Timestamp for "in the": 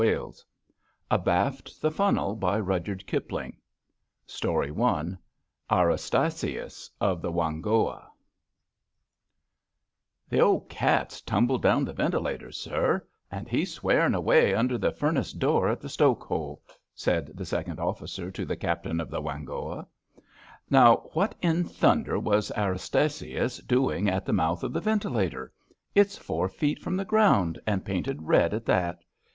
15.69-15.87